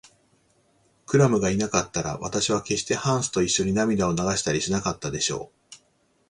[1.05, 5.77] クラムがいなかったら、あなたはけっしてハンスといっしょに涙を流したりしなかったでしょう。